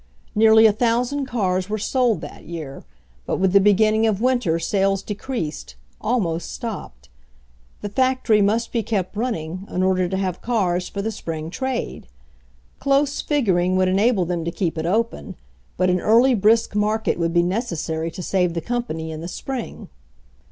[0.33, 2.83] Nearly a thousand cars were sold that year,
[3.27, 7.09] but with the beginning of winter sales decreased, al most stopped.
[7.81, 11.51] The factory must be kept run ning, in order to have cars for the spring
[11.51, 12.07] trade.
[12.79, 15.35] Close figuring would enable them to keep it open,
[15.77, 19.87] but an early, brisk market would be necessary to save the company in the spring.